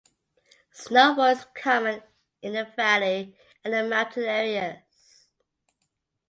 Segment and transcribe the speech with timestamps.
[0.71, 2.01] Snowfall is common
[2.41, 4.79] in the valley and the mountain areas.